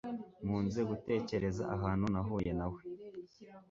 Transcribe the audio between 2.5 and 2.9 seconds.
nawe